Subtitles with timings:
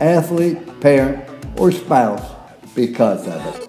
[0.00, 1.24] athlete, parent,
[1.58, 2.34] or spouse
[2.74, 3.66] because of it.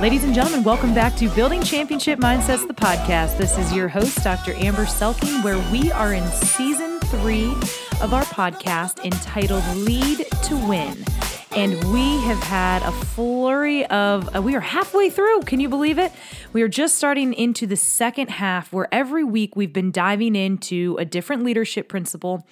[0.00, 3.38] Ladies and gentlemen, welcome back to Building Championship Mindsets, the podcast.
[3.38, 4.52] This is your host, Dr.
[4.54, 7.46] Amber Selking, where we are in season three
[8.02, 11.04] of our podcast entitled Lead to Win
[11.56, 15.98] and we have had a flurry of uh, we are halfway through can you believe
[15.98, 16.10] it?
[16.52, 20.96] We are just starting into the second half where every week we've been diving into
[20.98, 22.44] a different leadership principle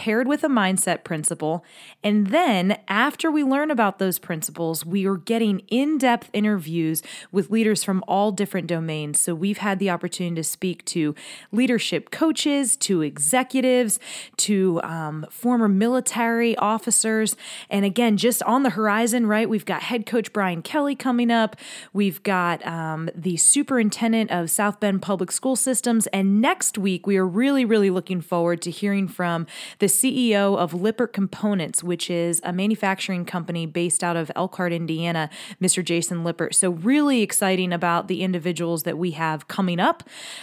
[0.00, 1.62] paired with a mindset principle.
[2.02, 7.50] And then, after we learn about those principles, we are getting in depth interviews with
[7.50, 9.18] leaders from all different domains.
[9.20, 11.14] So, we've had the opportunity to speak to
[11.52, 13.98] leadership coaches, to executives,
[14.38, 17.36] to um, former military officers.
[17.68, 21.56] And again, just on the horizon, right, we've got head coach Brian Kelly coming up.
[21.92, 26.06] We've got um, the superintendent of South Bend Public School Systems.
[26.06, 29.46] And next week, we are really, really looking forward to hearing from
[29.78, 35.28] the CEO of Lippert Components, which is a manufacturing company based out of Elkhart, Indiana,
[35.60, 35.84] Mr.
[35.84, 36.54] Jason Lippert.
[36.54, 40.02] So, really exciting about the individuals that we have coming up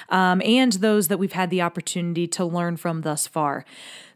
[0.10, 3.66] um, and those that we've had the opportunity to learn from thus far.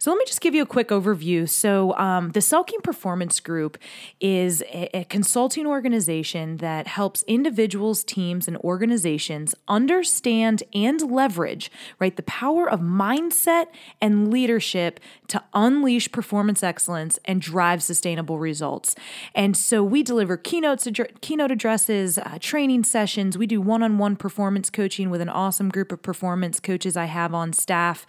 [0.01, 1.47] So let me just give you a quick overview.
[1.47, 3.77] So um, the Selking Performance Group
[4.19, 12.15] is a, a consulting organization that helps individuals, teams, and organizations understand and leverage right
[12.15, 13.67] the power of mindset
[14.01, 18.95] and leadership to unleash performance excellence and drive sustainable results.
[19.35, 20.87] And so we deliver keynotes,
[21.21, 23.37] keynote addresses, uh, training sessions.
[23.37, 27.53] We do one-on-one performance coaching with an awesome group of performance coaches I have on
[27.53, 28.07] staff.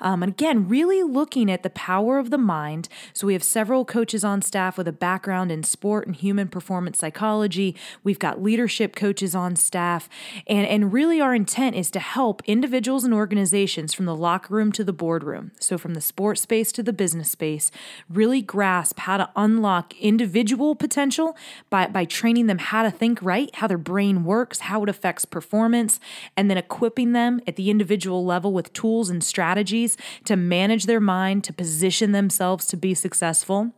[0.00, 2.90] Um, and again, really look looking at the power of the mind.
[3.14, 6.98] So we have several coaches on staff with a background in sport and human performance
[6.98, 7.74] psychology.
[8.04, 10.10] We've got leadership coaches on staff.
[10.46, 14.72] And, and really, our intent is to help individuals and organizations from the locker room
[14.72, 17.70] to the boardroom, so from the sports space to the business space,
[18.10, 21.34] really grasp how to unlock individual potential
[21.70, 25.24] by, by training them how to think right, how their brain works, how it affects
[25.24, 25.98] performance,
[26.36, 31.00] and then equipping them at the individual level with tools and strategies to manage their
[31.00, 33.72] mind to position themselves to be successful.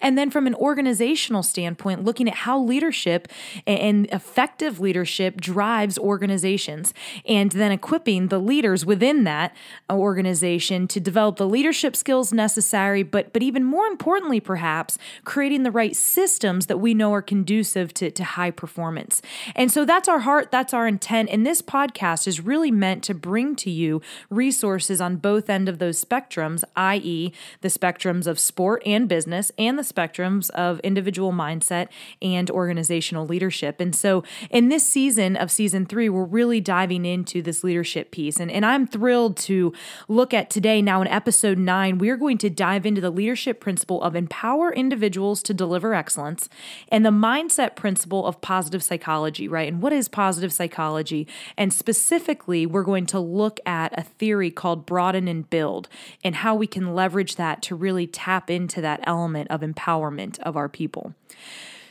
[0.00, 3.28] And then, from an organizational standpoint, looking at how leadership
[3.66, 6.94] and effective leadership drives organizations,
[7.26, 9.54] and then equipping the leaders within that
[9.90, 15.62] uh, organization to develop the leadership skills necessary, but, but even more importantly, perhaps, creating
[15.62, 19.22] the right systems that we know are conducive to, to high performance.
[19.54, 21.28] And so, that's our heart, that's our intent.
[21.30, 24.00] And this podcast is really meant to bring to you
[24.30, 29.78] resources on both end of those spectrums, i.e., the spectrums of sport and business and
[29.78, 31.88] the spectrums of individual mindset
[32.20, 33.80] and organizational leadership.
[33.80, 38.40] And so, in this season of season three, we're really diving into this leadership piece.
[38.40, 39.72] And, and I'm thrilled to
[40.08, 40.82] look at today.
[40.82, 45.42] Now, in episode nine, we're going to dive into the leadership principle of empower individuals
[45.44, 46.48] to deliver excellence
[46.88, 49.68] and the mindset principle of positive psychology, right?
[49.68, 51.26] And what is positive psychology?
[51.56, 55.88] And specifically, we're going to look at a theory called broaden and build
[56.24, 60.56] and how we can leverage that to really tap into that element of empowerment of
[60.56, 61.14] our people.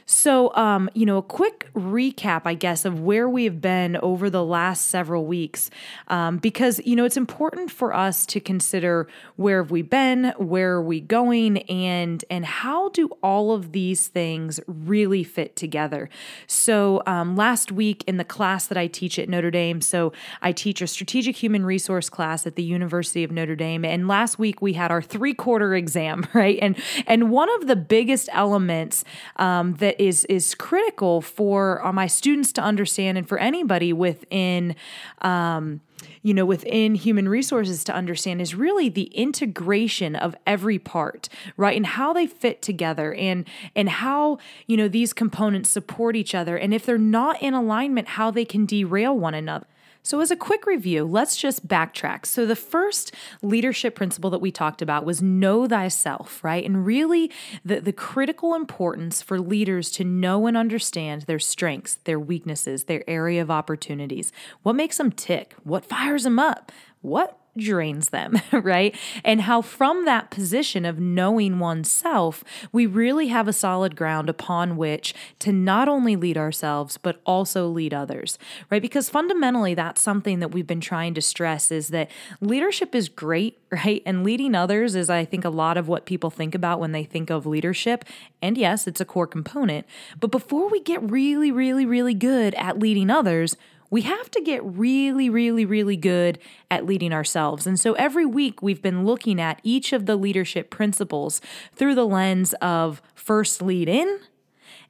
[0.07, 4.29] So, um, you know, a quick recap, I guess, of where we have been over
[4.29, 5.71] the last several weeks,
[6.09, 10.73] um, because you know it's important for us to consider where have we been, where
[10.73, 16.07] are we going, and and how do all of these things really fit together.
[16.45, 20.51] So, um, last week in the class that I teach at Notre Dame, so I
[20.51, 24.61] teach a strategic human resource class at the University of Notre Dame, and last week
[24.61, 26.59] we had our three quarter exam, right?
[26.61, 26.77] And
[27.07, 29.03] and one of the biggest elements
[29.37, 33.93] um, that that is is critical for uh, my students to understand and for anybody
[33.93, 34.75] within
[35.21, 35.81] um,
[36.21, 41.75] you know within human resources to understand is really the integration of every part right?
[41.75, 43.45] And how they fit together and
[43.75, 44.37] and how
[44.67, 46.57] you know these components support each other.
[46.57, 49.67] And if they're not in alignment how they can derail one another
[50.05, 52.27] so, as a quick review, let's just backtrack.
[52.27, 53.11] So, the first
[53.41, 56.63] leadership principle that we talked about was know thyself, right?
[56.63, 57.31] And really,
[57.65, 63.03] the, the critical importance for leaders to know and understand their strengths, their weaknesses, their
[63.09, 64.31] area of opportunities.
[64.61, 65.55] What makes them tick?
[65.63, 66.71] What fires them up?
[67.01, 68.95] What drains them, right?
[69.23, 74.77] And how from that position of knowing oneself, we really have a solid ground upon
[74.77, 78.37] which to not only lead ourselves, but also lead others,
[78.69, 78.81] right?
[78.81, 82.09] Because fundamentally, that's something that we've been trying to stress is that
[82.41, 84.01] leadership is great, right?
[84.05, 87.03] And leading others is, I think, a lot of what people think about when they
[87.03, 88.05] think of leadership.
[88.41, 89.85] And yes, it's a core component.
[90.19, 93.57] But before we get really, really, really good at leading others,
[93.89, 96.39] we have to get really, really, really good
[96.69, 97.67] at leading ourselves.
[97.67, 101.41] And so every week we've been looking at each of the leadership principles
[101.75, 104.19] through the lens of first lead in,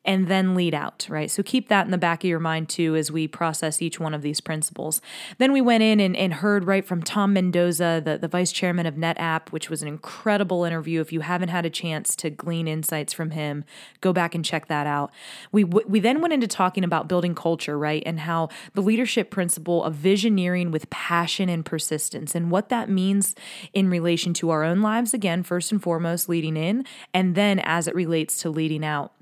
[0.05, 1.29] and then lead out, right?
[1.29, 4.13] So keep that in the back of your mind too as we process each one
[4.13, 5.01] of these principles.
[5.37, 8.85] Then we went in and, and heard right from Tom Mendoza, the, the vice chairman
[8.85, 11.01] of NetApp, which was an incredible interview.
[11.01, 13.65] If you haven't had a chance to glean insights from him,
[14.01, 15.11] go back and check that out.
[15.51, 18.03] We, we then went into talking about building culture, right?
[18.05, 23.35] And how the leadership principle of visioneering with passion and persistence and what that means
[23.73, 27.87] in relation to our own lives, again, first and foremost, leading in, and then as
[27.87, 29.13] it relates to leading out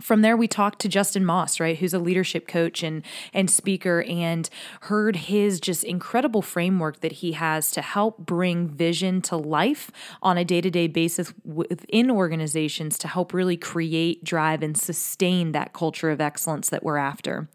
[0.00, 3.02] from there we talked to Justin Moss, right, who's a leadership coach and
[3.32, 4.48] and speaker and
[4.82, 9.90] heard his just incredible framework that he has to help bring vision to life
[10.22, 16.10] on a day-to-day basis within organizations to help really create, drive and sustain that culture
[16.10, 17.48] of excellence that we're after.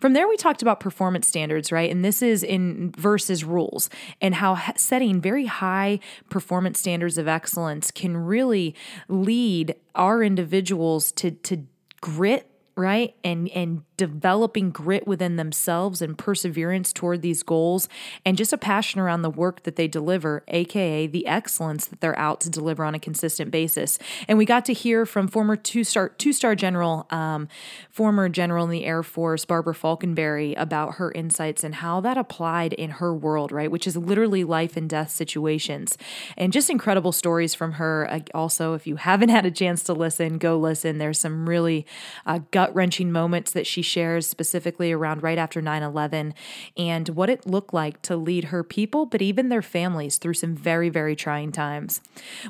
[0.00, 1.90] From there we talked about performance standards, right?
[1.90, 3.90] And this is in versus rules
[4.20, 6.00] and how setting very high
[6.30, 8.74] performance standards of excellence can really
[9.08, 11.66] lead our individuals to to
[12.02, 12.46] grit
[12.76, 13.14] right?
[13.24, 17.88] And and developing grit within themselves and perseverance toward these goals
[18.26, 22.18] and just a passion around the work that they deliver aka the excellence that they're
[22.18, 23.98] out to deliver on a consistent basis.
[24.26, 27.48] And we got to hear from former two-star two-star general um,
[27.90, 32.72] former general in the air force barbara Faulkenberry about her insights and how that applied
[32.72, 35.96] in her world right which is literally life and death situations.
[36.36, 38.22] And just incredible stories from her.
[38.34, 40.98] Also if you haven't had a chance to listen go listen.
[40.98, 41.86] There's some really
[42.26, 46.34] uh, gut wrenching moments that she shares specifically around right after 9 11
[46.76, 50.54] and what it looked like to lead her people, but even their families through some
[50.54, 52.00] very, very trying times.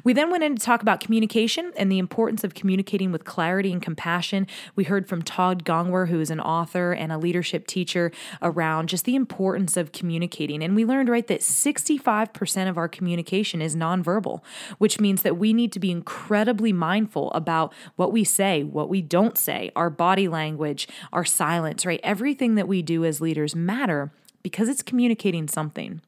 [0.04, 3.72] We then went in to talk about communication and the importance of communicating with clarity
[3.72, 4.46] and compassion.
[4.76, 9.04] We heard from Todd Gongwer, who is an author and a leadership teacher, around just
[9.04, 10.62] the importance of communicating.
[10.62, 14.40] And we learned, right, that 65% of our communication is nonverbal,
[14.78, 19.02] which means that we need to be incredibly mindful about what we say, what we
[19.02, 22.00] don't say, our body language, our silence, right?
[22.02, 26.00] Everything that we do as leaders matter because it's communicating something.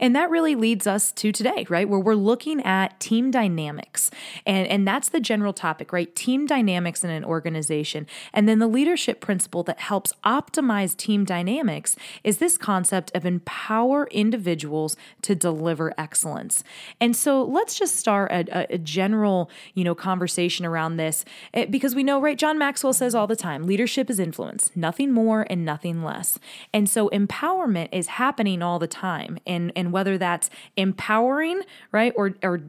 [0.00, 1.88] And that really leads us to today, right?
[1.88, 4.10] Where we're looking at team dynamics.
[4.46, 6.14] And, and that's the general topic, right?
[6.14, 8.06] Team dynamics in an organization.
[8.32, 14.06] And then the leadership principle that helps optimize team dynamics is this concept of empower
[14.08, 16.64] individuals to deliver excellence.
[17.00, 21.24] And so let's just start a, a general, you know, conversation around this
[21.54, 22.38] eh, because we know, right?
[22.38, 26.38] John Maxwell says all the time, leadership is influence, nothing more and nothing less.
[26.72, 31.62] And so empowerment is happening all the time and and whether that's empowering,
[31.92, 32.62] right, or or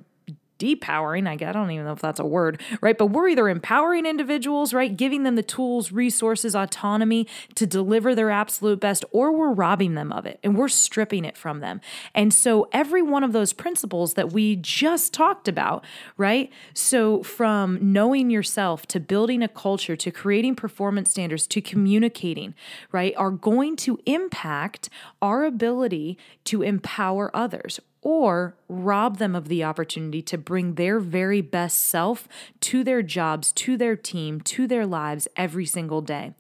[0.64, 2.98] depowering, I, I don't even know if that's a word, right?
[2.98, 4.96] But we're either empowering individuals, right?
[4.96, 10.12] Giving them the tools, resources, autonomy to deliver their absolute best, or we're robbing them
[10.12, 11.82] of it and we're stripping it from them.
[12.16, 15.84] And so every one of those principles that we just talked about,
[16.18, 16.52] right?
[16.74, 22.54] So from knowing yourself to building a culture to creating performance standards to communicating,
[22.92, 24.90] right, are going to impact
[25.22, 31.42] our ability to empower others or rob them of the opportunity to bring their very
[31.42, 32.28] best self
[32.60, 36.34] to their jobs, to their team, to their lives every single day.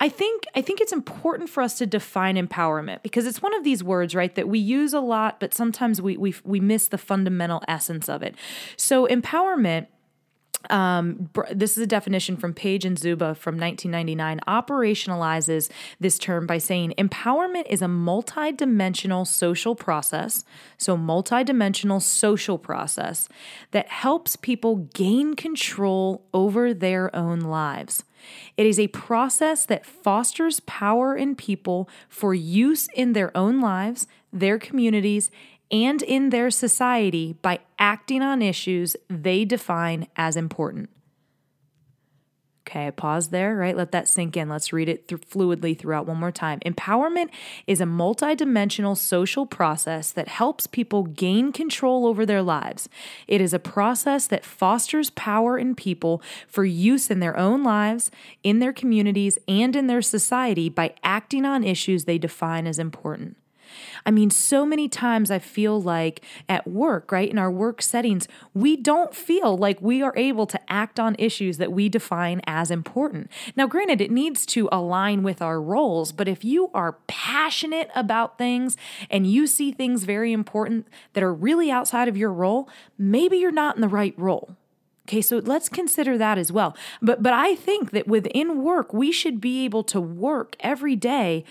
[0.00, 3.64] I think I think it's important for us to define empowerment because it's one of
[3.64, 6.98] these words, right, that we use a lot, but sometimes we we we miss the
[6.98, 8.34] fundamental essence of it.
[8.76, 9.86] So empowerment
[10.70, 16.58] um, this is a definition from Page and Czuba from 1999, operationalizes this term by
[16.58, 20.44] saying empowerment is a multidimensional social process,
[20.78, 23.28] so multidimensional social process
[23.70, 28.04] that helps people gain control over their own lives.
[28.56, 34.06] It is a process that fosters power in people for use in their own lives,
[34.32, 35.30] their communities,
[35.74, 40.88] and in their society by acting on issues they define as important.
[42.66, 43.76] Okay, pause there, right?
[43.76, 44.48] Let that sink in.
[44.48, 46.60] Let's read it fluidly throughout one more time.
[46.60, 47.28] Empowerment
[47.66, 52.88] is a multidimensional social process that helps people gain control over their lives.
[53.26, 58.10] It is a process that fosters power in people for use in their own lives,
[58.42, 63.36] in their communities, and in their society by acting on issues they define as important.
[64.06, 68.28] I mean, so many times I feel like at work, right, in our work settings,
[68.52, 72.70] we don't feel like we are able to act on issues that we define as
[72.70, 73.30] important.
[73.56, 78.38] Now, granted, it needs to align with our roles, but if you are passionate about
[78.38, 78.76] things
[79.10, 83.50] and you see things very important that are really outside of your role, maybe you're
[83.50, 84.56] not in the right role.
[85.06, 86.74] Okay, so let's consider that as well.
[87.02, 91.44] But but I think that within work, we should be able to work every day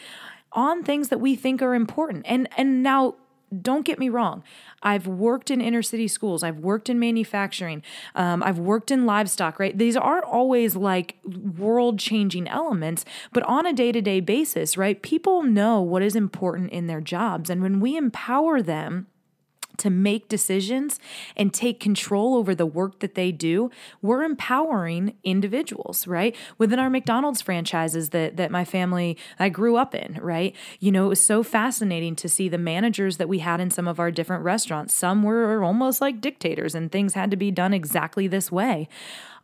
[0.54, 2.26] on things that we think are important.
[2.28, 3.16] And and now
[3.62, 4.44] don't get me wrong.
[4.82, 6.44] I've worked in inner city schools.
[6.44, 7.84] I've worked in manufacturing.
[8.16, 9.78] Um, I've worked in livestock, right?
[9.78, 15.02] These aren't always like world changing elements, but on a day to day basis, right?
[15.02, 17.50] People know what is important in their jobs.
[17.50, 19.08] And when we empower them,
[19.78, 21.00] to make decisions
[21.36, 26.36] and take control over the work that they do, we're empowering individuals, right?
[26.58, 30.56] Within our McDonald's franchises that that my family I grew up in, right?
[30.80, 33.88] You know, it was so fascinating to see the managers that we had in some
[33.88, 34.94] of our different restaurants.
[34.94, 38.88] Some were almost like dictators and things had to be done exactly this way.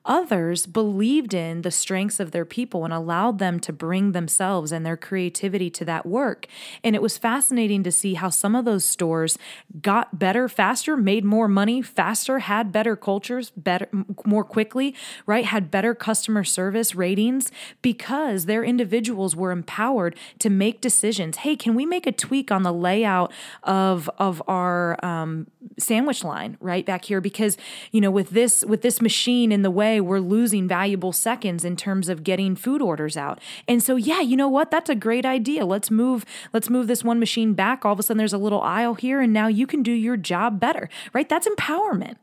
[0.10, 4.84] Others believed in the strengths of their people and allowed them to bring themselves and
[4.84, 6.48] their creativity to that work.
[6.84, 9.38] And it was fascinating to see how some of those stores
[9.84, 13.88] got better faster, made more money faster, had better cultures better
[14.25, 14.96] more quickly,
[15.28, 15.46] right?
[15.46, 17.51] Had better customer service ratings
[17.84, 21.38] because their individuals were empowered to make decisions.
[21.38, 25.46] Hey, can we make a tweak on the layout of of our um,
[25.78, 27.22] sandwich line right back here?
[27.22, 27.58] Because
[27.92, 31.63] you know, with this with this machine in the way way, we're losing valuable seconds
[31.63, 33.39] in terms of getting food orders out.
[33.68, 34.72] And so, yeah, you know what?
[34.72, 35.65] That's a great idea.
[35.65, 37.86] Let's move, let's move this one machine back.
[37.86, 40.18] All of a sudden there's a little aisle here and now you can do your
[40.18, 40.89] job better.
[41.13, 41.29] Right?
[41.29, 42.15] That's empowerment.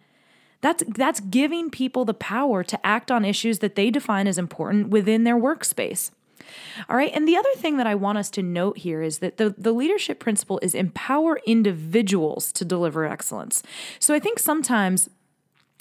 [0.62, 4.88] That's that's giving people the power to act on issues that they define as important
[4.88, 6.10] within their workspace.
[6.88, 7.10] All right.
[7.14, 9.72] And the other thing that I want us to note here is that the, the
[9.72, 13.62] leadership principle is empower individuals to deliver excellence.
[13.98, 15.08] So I think sometimes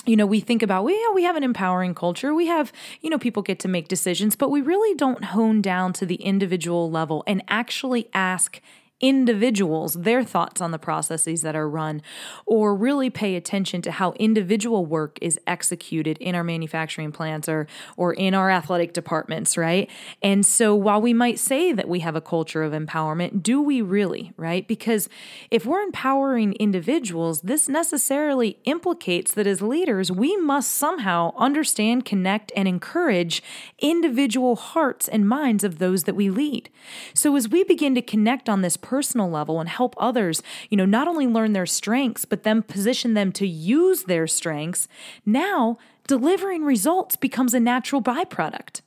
[0.06, 2.34] you know, we think about, well, yeah, we have an empowering culture.
[2.34, 2.72] We have,
[3.02, 6.16] you know, people get to make decisions, but we really don't hone down to the
[6.16, 8.62] individual level and actually ask
[9.02, 12.02] individuals their thoughts on the processes that are run
[12.46, 17.68] or really pay attention to how individual work is executed in our manufacturing plants or
[17.98, 19.90] or in our athletic departments right?
[20.22, 23.82] And so while we might say that we have a culture of empowerment do we
[23.82, 24.66] really right?
[24.66, 25.10] Because
[25.52, 32.52] if we're empowering individuals this necessarily implicates that as leaders we must somehow understand connect
[32.56, 33.44] and encourage
[33.80, 36.70] individual hearts and minds of those that we lead.
[37.14, 40.86] So as we begin to connect on this personal level and help others, you know,
[40.86, 44.88] not only learn their strengths, but then position them to use their strengths,
[45.26, 45.78] now
[46.08, 48.82] delivering results becomes a natural byproduct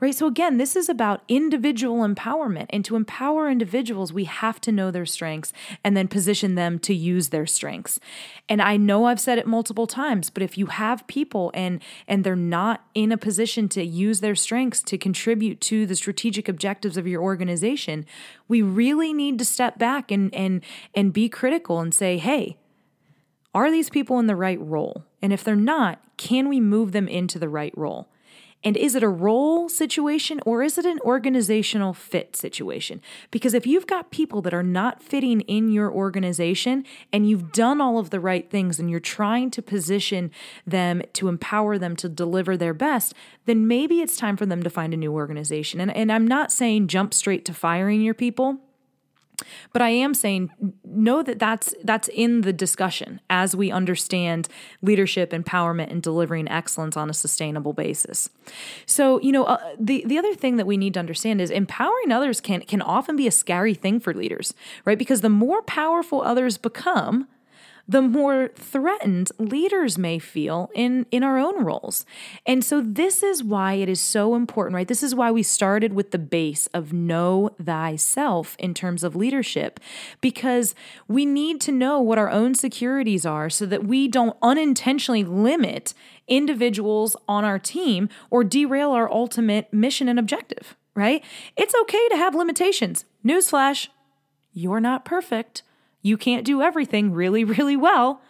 [0.00, 0.14] right?
[0.14, 2.66] So, again, this is about individual empowerment.
[2.70, 6.94] And to empower individuals, we have to know their strengths and then position them to
[6.94, 7.98] use their strengths.
[8.48, 12.24] And I know I've said it multiple times, but if you have people and and
[12.24, 16.96] they're not in a position to use their strengths to contribute to the strategic objectives
[16.96, 18.06] of your organization,
[18.48, 20.62] we really need to step back and and
[20.94, 22.56] and be critical and say, "Hey,
[23.54, 25.04] are these people in the right role?
[25.22, 28.08] And if they're not, can we move them into the right role?
[28.64, 33.02] And is it a role situation or is it an organizational fit situation?
[33.30, 37.80] Because if you've got people that are not fitting in your organization and you've done
[37.80, 40.30] all of the right things and you're trying to position
[40.66, 43.12] them to empower them to deliver their best,
[43.44, 45.80] then maybe it's time for them to find a new organization.
[45.80, 48.60] And, and I'm not saying jump straight to firing your people
[49.72, 50.50] but I am saying
[50.84, 54.48] know that that's that's in the discussion as we understand
[54.82, 58.30] leadership, empowerment, and delivering excellence on a sustainable basis.
[58.86, 62.12] So you know uh, the the other thing that we need to understand is empowering
[62.12, 64.98] others can can often be a scary thing for leaders, right?
[64.98, 67.28] Because the more powerful others become,
[67.86, 72.06] the more threatened leaders may feel in in our own roles.
[72.46, 74.88] And so this is why it is so important, right?
[74.88, 79.80] This is why we started with the base of know thyself in terms of leadership
[80.20, 80.74] because
[81.08, 85.94] we need to know what our own securities are so that we don't unintentionally limit
[86.26, 91.22] individuals on our team or derail our ultimate mission and objective, right?
[91.56, 93.04] It's okay to have limitations.
[93.24, 93.88] Newsflash,
[94.52, 95.62] you're not perfect.
[96.04, 98.20] You can't do everything really, really well.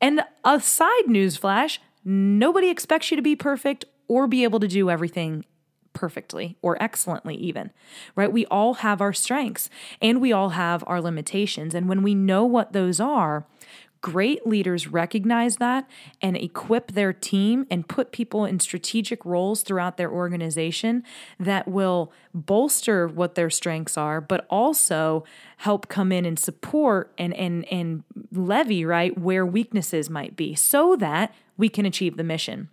[0.00, 4.66] And a side news flash nobody expects you to be perfect or be able to
[4.66, 5.44] do everything
[5.92, 7.70] perfectly or excellently, even,
[8.16, 8.32] right?
[8.32, 11.74] We all have our strengths and we all have our limitations.
[11.74, 13.46] And when we know what those are,
[14.02, 15.88] great leaders recognize that
[16.20, 21.04] and equip their team and put people in strategic roles throughout their organization
[21.38, 25.24] that will bolster what their strengths are, but also
[25.58, 30.96] help come in and support and and and levy right where weaknesses might be so
[30.96, 32.68] that we can achieve the mission.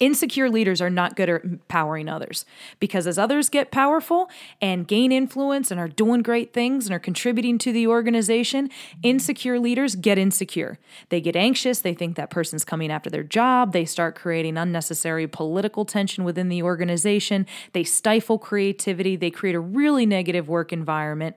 [0.00, 2.44] Insecure leaders are not good at empowering others
[2.78, 7.00] because as others get powerful and gain influence and are doing great things and are
[7.00, 8.70] contributing to the organization,
[9.02, 10.78] insecure leaders get insecure.
[11.08, 11.80] They get anxious.
[11.80, 13.72] They think that person's coming after their job.
[13.72, 17.44] They start creating unnecessary political tension within the organization.
[17.72, 19.16] They stifle creativity.
[19.16, 21.34] They create a really negative work environment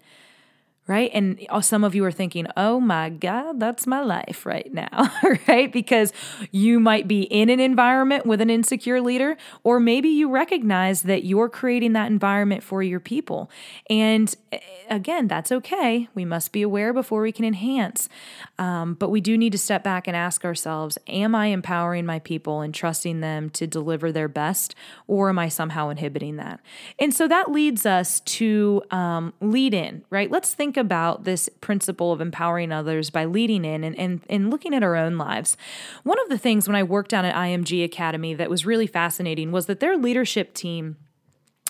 [0.87, 1.11] right?
[1.13, 5.11] And uh, some of you are thinking, oh my God, that's my life right now,
[5.47, 5.71] right?
[5.71, 6.11] Because
[6.51, 11.23] you might be in an environment with an insecure leader, or maybe you recognize that
[11.23, 13.49] you're creating that environment for your people.
[13.89, 14.59] And eh,
[14.89, 16.09] again, that's okay.
[16.15, 18.09] We must be aware before we can enhance.
[18.57, 22.19] Um, but we do need to step back and ask ourselves, am I empowering my
[22.19, 24.75] people and trusting them to deliver their best,
[25.07, 26.59] or am I somehow inhibiting that?
[26.99, 30.29] And so that leads us to um, lead in, right?
[30.29, 34.49] Let's think think about this principle of empowering others by leading in and, and, and
[34.49, 35.57] looking at our own lives.
[36.03, 39.51] One of the things when I worked down at IMG Academy that was really fascinating
[39.51, 40.95] was that their leadership team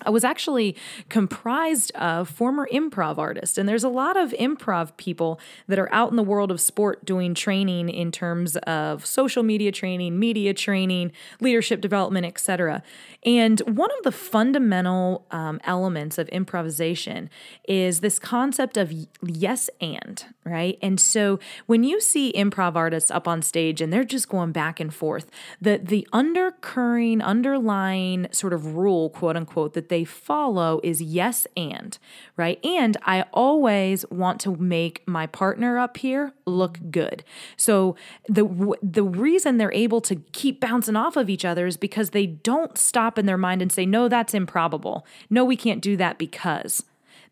[0.10, 0.76] was actually
[1.10, 3.58] comprised of former improv artists.
[3.58, 7.06] And there's a lot of improv people that are out in the world of sport
[7.06, 12.82] doing training in terms of social media training, media training, leadership development, etc.
[13.24, 17.30] And one of the fundamental um, elements of improvisation
[17.68, 18.92] is this concept of
[19.22, 20.78] yes and, right?
[20.82, 24.80] And so when you see improv artists up on stage and they're just going back
[24.80, 25.30] and forth,
[25.60, 31.98] the the undercurring, underlying sort of rule, quote unquote, that they follow is yes and,
[32.38, 32.64] right?
[32.66, 37.24] And I always want to make my partner up here look good.
[37.56, 37.96] So
[38.28, 42.26] the the reason they're able to keep bouncing off of each other is because they
[42.26, 45.06] don't stop in their mind and say, "No, that's improbable.
[45.30, 46.84] No, we can't do that because."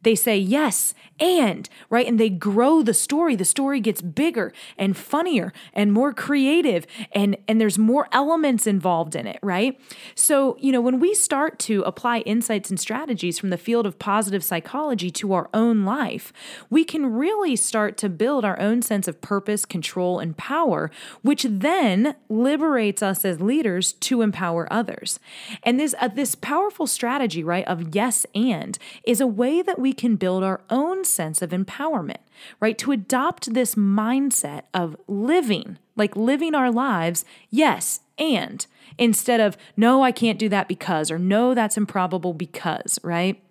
[0.04, 2.08] They say yes and, right?
[2.08, 3.36] And they grow the story.
[3.36, 9.16] The story gets bigger and funnier and more creative and and there's more elements involved
[9.16, 9.80] in it, right?
[10.16, 14.00] So, you know, when we start to apply insights and strategies from the field of
[14.00, 16.32] positive psychology to our own life,
[16.70, 20.90] we can really start to build our own sense of purpose, control and power,
[21.22, 25.20] which then liberates us as leaders to empower others.
[25.64, 29.89] And this uh, this powerful strategy, right, of yes and is a way that we
[29.90, 32.20] we can build our own sense of empowerment,
[32.60, 32.78] right?
[32.78, 38.68] To adopt this mindset of living, like living our lives, yes, and
[39.00, 43.42] instead of, no, I can't do that because, or no, that's improbable because, right?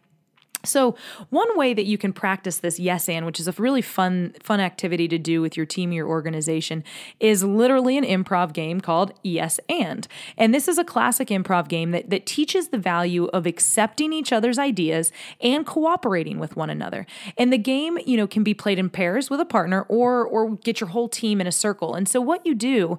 [0.68, 0.96] So,
[1.30, 4.60] one way that you can practice this yes and, which is a really fun fun
[4.60, 6.84] activity to do with your team, your organization,
[7.20, 10.06] is literally an improv game called Yes and.
[10.36, 14.32] And this is a classic improv game that, that teaches the value of accepting each
[14.32, 17.06] other's ideas and cooperating with one another.
[17.36, 20.56] And the game, you know, can be played in pairs with a partner or or
[20.56, 21.94] get your whole team in a circle.
[21.94, 22.98] And so what you do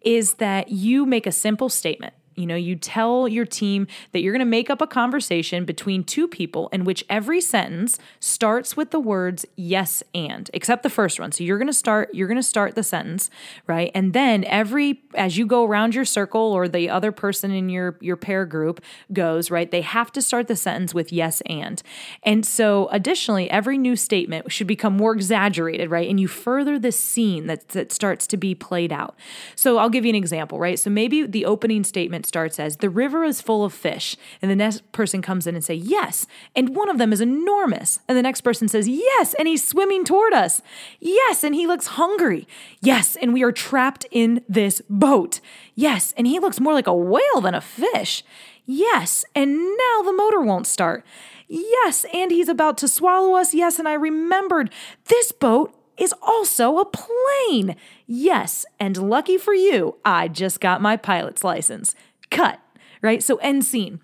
[0.00, 4.32] is that you make a simple statement you know, you tell your team that you're
[4.32, 8.90] going to make up a conversation between two people in which every sentence starts with
[8.90, 11.32] the words yes and, except the first one.
[11.32, 13.30] So you're going to start you're going to start the sentence,
[13.66, 13.90] right?
[13.94, 17.96] And then every as you go around your circle or the other person in your
[18.00, 19.70] your pair group goes, right?
[19.70, 21.82] They have to start the sentence with yes and.
[22.22, 26.08] And so additionally, every new statement should become more exaggerated, right?
[26.08, 29.14] And you further the scene that that starts to be played out.
[29.54, 30.78] So I'll give you an example, right?
[30.78, 34.16] So maybe the opening statement statement starts as the river is full of fish.
[34.40, 36.26] And the next person comes in and say yes.
[36.54, 37.98] And one of them is enormous.
[38.08, 39.34] And the next person says yes.
[39.34, 40.62] And he's swimming toward us.
[41.00, 41.42] Yes.
[41.42, 42.46] And he looks hungry.
[42.80, 43.16] Yes.
[43.20, 45.40] And we are trapped in this boat.
[45.74, 46.14] Yes.
[46.16, 48.22] And he looks more like a whale than a fish.
[48.64, 49.24] Yes.
[49.34, 51.04] And now the motor won't start.
[51.48, 52.06] Yes.
[52.14, 53.52] And he's about to swallow us.
[53.52, 53.80] Yes.
[53.80, 54.72] And i remembered
[55.08, 57.76] this boat is also a plane.
[58.06, 61.94] Yes, and lucky for you, I just got my pilot's license
[62.30, 62.60] cut,
[63.02, 63.22] right?
[63.22, 64.00] So end scene.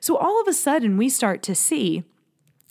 [0.00, 2.04] So all of a sudden, we start to see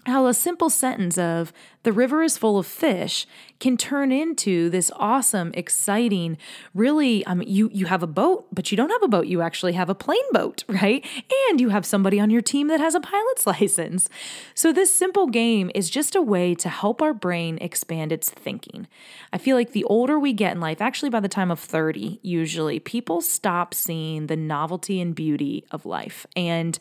[0.05, 1.51] how a simple sentence of
[1.83, 3.27] the river is full of fish
[3.59, 6.38] can turn into this awesome exciting
[6.73, 9.73] really um, you you have a boat but you don't have a boat you actually
[9.73, 11.05] have a plane boat right?
[11.49, 14.09] And you have somebody on your team that has a pilot's license.
[14.53, 18.88] So this simple game is just a way to help our brain expand its thinking.
[19.33, 22.19] I feel like the older we get in life actually by the time of 30
[22.21, 26.25] usually people stop seeing the novelty and beauty of life.
[26.35, 26.77] And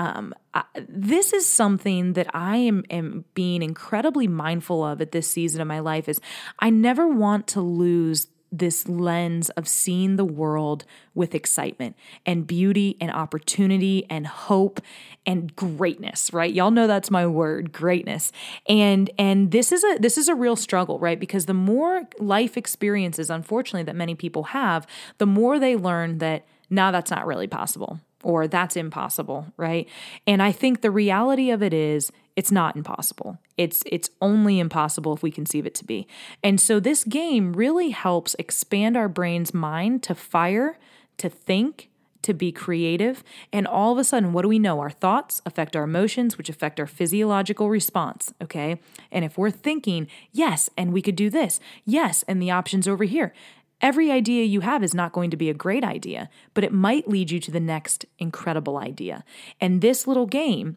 [0.00, 5.30] um, I, this is something that I am, am being incredibly mindful of at this
[5.30, 6.22] season of my life is
[6.58, 12.96] I never want to lose this lens of seeing the world with excitement and beauty
[12.98, 14.80] and opportunity and hope
[15.26, 16.52] and greatness right?
[16.52, 18.32] Y'all know that's my word greatness.
[18.66, 21.20] And and this is a this is a real struggle right?
[21.20, 24.86] Because the more life experiences unfortunately that many people have
[25.18, 29.88] the more they learn that now that's not really possible or that's impossible, right?
[30.26, 33.38] And I think the reality of it is it's not impossible.
[33.56, 36.06] It's it's only impossible if we conceive it to be.
[36.42, 40.78] And so this game really helps expand our brain's mind to fire,
[41.18, 41.90] to think,
[42.22, 44.80] to be creative, and all of a sudden what do we know?
[44.80, 48.78] Our thoughts affect our emotions, which affect our physiological response, okay?
[49.10, 51.60] And if we're thinking, yes, and we could do this.
[51.84, 53.32] Yes, and the options over here.
[53.80, 57.08] Every idea you have is not going to be a great idea, but it might
[57.08, 59.24] lead you to the next incredible idea.
[59.60, 60.76] And this little game,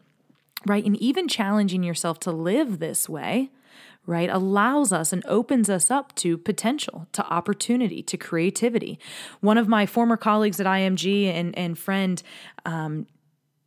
[0.66, 3.50] right, and even challenging yourself to live this way,
[4.06, 8.98] right, allows us and opens us up to potential, to opportunity, to creativity.
[9.40, 12.22] One of my former colleagues at IMG and, and friend,
[12.64, 13.06] um,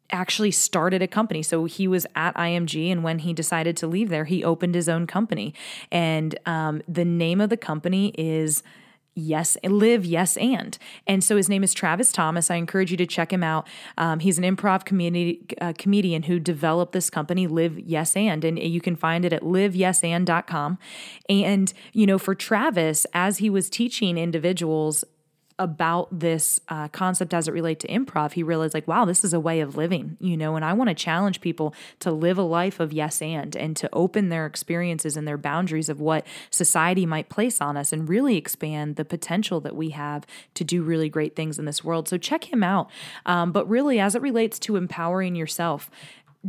[0.10, 1.43] actually started a company.
[1.43, 4.88] So he was at IMG, and when he decided to leave there, he opened his
[4.88, 5.54] own company.
[5.91, 8.63] And um, the name of the company is
[9.17, 10.77] yes live yes and.
[11.06, 12.51] And so his name is travis thomas.
[12.51, 13.67] I encourage you to check him out.
[13.97, 18.60] Um, he's an improv community uh, comedian who developed this company live yes and and
[18.60, 20.77] you can find it at liveyesand.com
[21.30, 25.03] and you know for travis as he was teaching individuals
[25.60, 29.34] about this uh, concept as it relates to improv, he realized like, wow, this is
[29.34, 32.43] a way of living, you know, and I want to challenge people to live a
[32.43, 37.06] life of yes and and to open their experiences and their boundaries of what society
[37.06, 41.10] might place on us and really expand the potential that we have to do really
[41.10, 42.08] great things in this world.
[42.08, 42.89] So check him out.
[43.26, 45.89] Um, but really, as it relates to empowering yourself,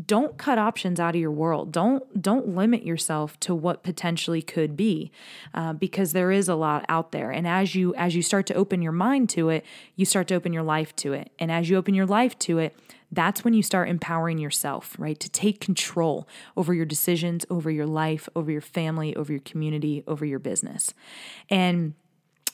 [0.07, 1.73] don't cut options out of your world.
[1.73, 5.11] Don't don't limit yourself to what potentially could be
[5.55, 7.31] uh, because there is a lot out there.
[7.31, 9.65] And as you as you start to open your mind to it
[9.97, 11.33] you start to open your life to it.
[11.39, 12.79] And as you open your life to it
[13.11, 15.19] that's when you start empowering yourself right?
[15.19, 20.05] To take control over your decisions over your life over your family over your community
[20.07, 20.93] over your business.
[21.49, 21.95] And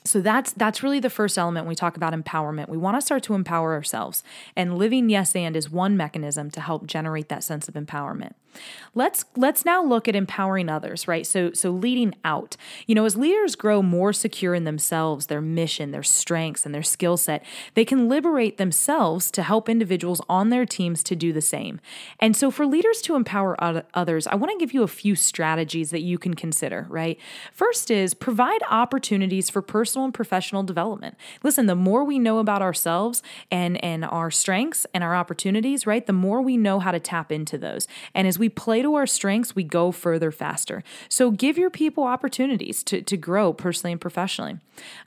[0.07, 2.69] so that's that's really the first element when we talk about empowerment.
[2.69, 4.23] We want to start to empower ourselves.
[4.55, 8.33] And living yes and is one mechanism to help generate that sense of empowerment.
[8.95, 11.27] Let's let's now look at empowering others, right?
[11.27, 12.57] So so leading out.
[12.87, 16.83] You know, as leaders grow more secure in themselves, their mission, their strengths and their
[16.83, 21.41] skill set, they can liberate themselves to help individuals on their teams to do the
[21.41, 21.81] same.
[22.21, 23.57] And so for leaders to empower
[23.95, 27.19] others, I want to give you a few strategies that you can consider, right?
[27.53, 31.17] First is provide opportunities for personal and professional development.
[31.43, 36.07] Listen, the more we know about ourselves and and our strengths and our opportunities, right?
[36.07, 37.87] The more we know how to tap into those.
[38.15, 40.83] And as we we play to our strengths, we go further faster.
[41.09, 44.59] So give your people opportunities to, to grow personally and professionally.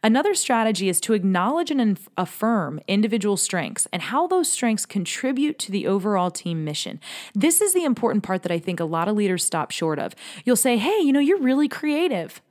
[0.01, 5.71] Another strategy is to acknowledge and affirm individual strengths and how those strengths contribute to
[5.71, 6.99] the overall team mission.
[7.35, 10.15] This is the important part that I think a lot of leaders stop short of.
[10.43, 12.41] You'll say, hey, you know, you're really creative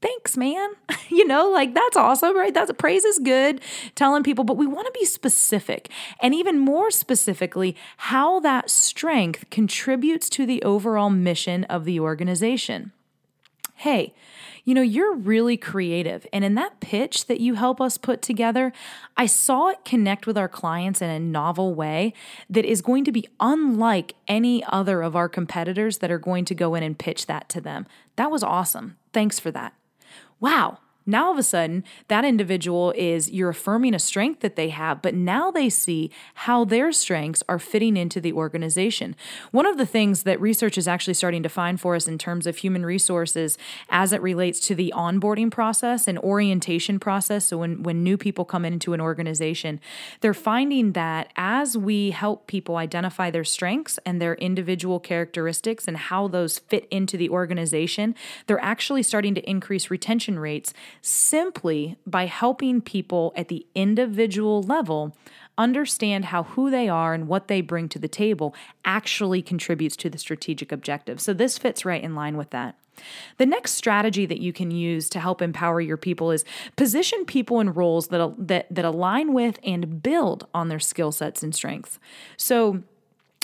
[0.00, 0.70] thanks, man.
[1.08, 2.54] you know, like that's awesome, right?
[2.54, 3.60] That's praise is good,
[3.94, 5.90] telling people, but we want to be specific.
[6.20, 12.92] And even more specifically, how that strength contributes to the overall mission of the organization.
[13.74, 14.12] Hey,
[14.64, 16.26] you know, you're really creative.
[16.32, 18.72] And in that pitch that you help us put together,
[19.16, 22.12] I saw it connect with our clients in a novel way
[22.50, 26.56] that is going to be unlike any other of our competitors that are going to
[26.56, 27.86] go in and pitch that to them.
[28.16, 28.96] That was awesome.
[29.12, 29.77] Thanks for that
[30.40, 34.68] wow, now all of a sudden, that individual is, you're affirming a strength that they
[34.68, 39.16] have, but now they see how their strengths are fitting into the organization.
[39.50, 42.46] One of the things that research is actually starting to find for us in terms
[42.46, 43.56] of human resources
[43.88, 47.46] as it relates to the onboarding process and orientation process.
[47.46, 49.80] So when, when new people come into an organization,
[50.20, 55.96] they're finding that as we help people identify their strengths and their individual characteristics and
[55.96, 58.14] how those fit into the organization,
[58.46, 65.16] they're actually starting to increase retention rates simply by helping people at the individual level
[65.56, 70.08] understand how who they are and what they bring to the table actually contributes to
[70.08, 71.20] the strategic objective.
[71.20, 72.76] So this fits right in line with that.
[73.36, 76.44] The next strategy that you can use to help empower your people is
[76.76, 81.42] position people in roles that that that align with and build on their skill sets
[81.42, 81.98] and strengths.
[82.36, 82.82] So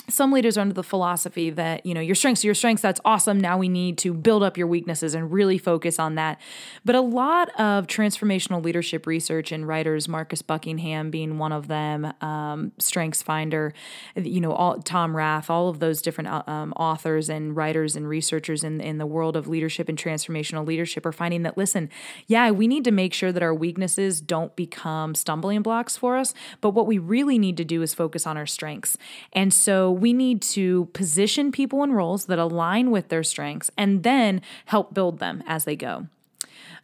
[0.07, 3.39] some leaders are under the philosophy that you know your strengths your strengths that's awesome
[3.39, 6.39] now we need to build up your weaknesses and really focus on that.
[6.83, 12.13] But a lot of transformational leadership research and writers marcus buckingham being one of them
[12.21, 13.73] um, strengths finder
[14.15, 18.07] you know all, tom rath all of those different uh, um, authors and writers and
[18.07, 21.89] researchers in, in the world of leadership and transformational leadership are finding that listen
[22.27, 26.33] yeah we need to make sure that our weaknesses don't become stumbling blocks for us
[26.61, 28.97] but what we really need to do is focus on our strengths.
[29.33, 34.03] And so we need to position people in roles that align with their strengths and
[34.03, 36.07] then help build them as they go.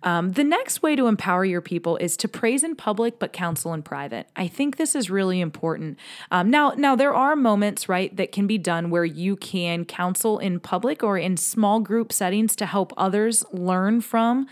[0.04, 3.74] Um, the next way to empower your people is to praise in public but counsel
[3.74, 4.28] in private.
[4.36, 5.98] I think this is really important.
[6.32, 10.40] Um, now, now there are moments, right, that can be done where you can counsel
[10.40, 14.48] in public or in small group settings to help others learn from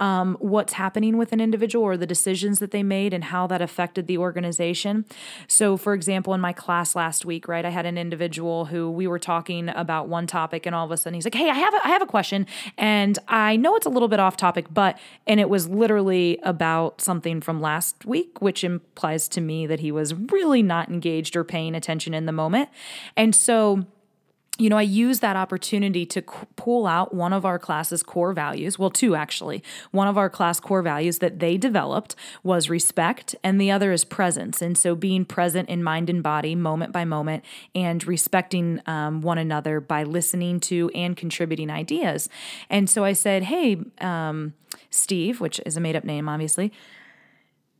[0.00, 3.60] um, what's happening with an individual or the decisions that they made and how that
[3.60, 5.04] affected the organization.
[5.46, 9.06] So, for example, in my class last week, right, I had an individual who we
[9.06, 11.74] were talking about one topic, and all of a sudden he's like, "Hey, I have
[11.74, 12.46] a, I have a question,
[12.78, 14.93] and I know it's a little bit off topic, but."
[15.26, 19.92] And it was literally about something from last week, which implies to me that he
[19.92, 22.68] was really not engaged or paying attention in the moment.
[23.16, 23.86] And so
[24.56, 28.78] you know, I use that opportunity to pull out one of our class's core values.
[28.78, 29.64] Well, two actually.
[29.90, 32.14] One of our class core values that they developed
[32.44, 34.62] was respect, and the other is presence.
[34.62, 39.38] And so, being present in mind and body, moment by moment, and respecting um, one
[39.38, 42.28] another by listening to and contributing ideas.
[42.70, 44.54] And so, I said, Hey, um,
[44.88, 46.72] Steve, which is a made up name, obviously,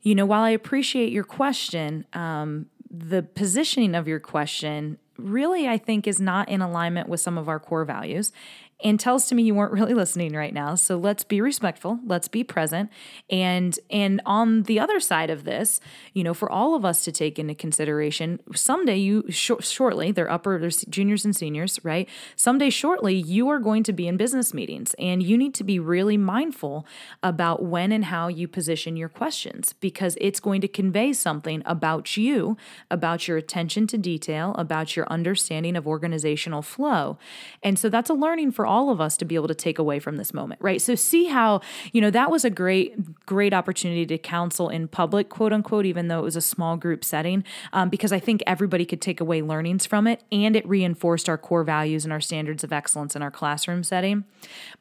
[0.02, 5.78] you know, while I appreciate your question, um, the positioning of your question really, I
[5.78, 8.32] think, is not in alignment with some of our core values
[8.84, 10.74] and tells to me you weren't really listening right now.
[10.74, 12.90] So let's be respectful, let's be present.
[13.30, 15.80] And and on the other side of this,
[16.12, 20.30] you know, for all of us to take into consideration, someday you sh- shortly, they're
[20.30, 22.08] upper they're juniors and seniors, right?
[22.36, 25.78] Someday shortly you are going to be in business meetings and you need to be
[25.78, 26.86] really mindful
[27.22, 32.18] about when and how you position your questions because it's going to convey something about
[32.18, 32.58] you,
[32.90, 37.16] about your attention to detail, about your understanding of organizational flow.
[37.62, 39.98] And so that's a learning for all of us to be able to take away
[39.98, 40.80] from this moment, right?
[40.80, 41.60] So see how,
[41.92, 46.08] you know, that was a great, great opportunity to counsel in public, quote unquote, even
[46.08, 49.42] though it was a small group setting, um, because I think everybody could take away
[49.42, 53.22] learnings from it and it reinforced our core values and our standards of excellence in
[53.22, 54.24] our classroom setting.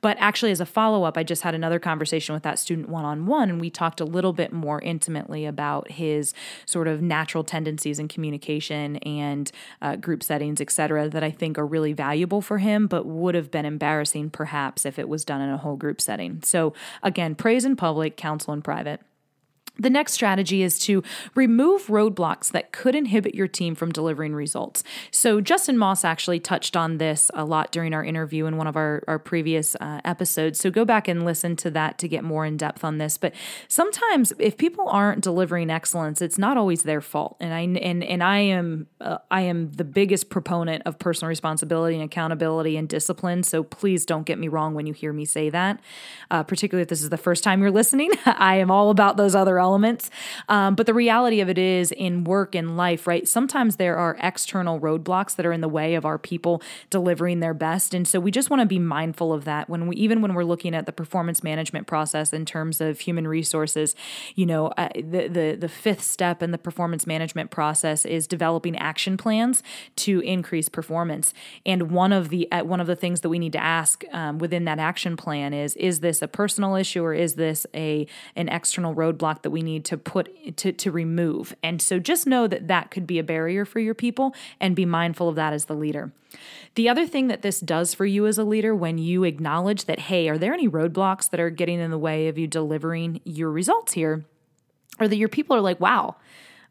[0.01, 3.05] But actually, as a follow up, I just had another conversation with that student one
[3.05, 6.33] on one, and we talked a little bit more intimately about his
[6.65, 9.51] sort of natural tendencies in communication and
[9.81, 13.35] uh, group settings, et cetera, that I think are really valuable for him, but would
[13.35, 16.41] have been embarrassing perhaps if it was done in a whole group setting.
[16.43, 19.01] So, again, praise in public, counsel in private.
[19.79, 21.01] The next strategy is to
[21.33, 24.83] remove roadblocks that could inhibit your team from delivering results.
[25.09, 28.75] So, Justin Moss actually touched on this a lot during our interview in one of
[28.75, 30.59] our, our previous uh, episodes.
[30.59, 33.17] So, go back and listen to that to get more in depth on this.
[33.17, 33.33] But
[33.67, 37.35] sometimes, if people aren't delivering excellence, it's not always their fault.
[37.39, 41.95] And I and and I am uh, I am the biggest proponent of personal responsibility
[41.95, 43.41] and accountability and discipline.
[43.41, 45.79] So, please don't get me wrong when you hear me say that.
[46.29, 49.33] Uh, particularly if this is the first time you're listening, I am all about those
[49.33, 50.09] other elements.
[50.49, 53.27] Um, but the reality of it is in work and life, right?
[53.27, 57.53] Sometimes there are external roadblocks that are in the way of our people delivering their
[57.53, 57.93] best.
[57.93, 60.43] And so we just want to be mindful of that when we, even when we're
[60.43, 63.95] looking at the performance management process in terms of human resources,
[64.35, 68.77] you know, uh, the, the, the fifth step in the performance management process is developing
[68.77, 69.63] action plans
[69.95, 71.33] to increase performance.
[71.65, 74.39] And one of the, uh, one of the things that we need to ask um,
[74.39, 78.49] within that action plan is, is this a personal issue or is this a, an
[78.49, 81.55] external roadblock that we need to put to, to remove.
[81.63, 84.85] And so just know that that could be a barrier for your people and be
[84.85, 86.11] mindful of that as the leader.
[86.75, 89.99] The other thing that this does for you as a leader when you acknowledge that,
[89.99, 93.51] hey, are there any roadblocks that are getting in the way of you delivering your
[93.51, 94.25] results here?
[94.99, 96.17] Or that your people are like, wow,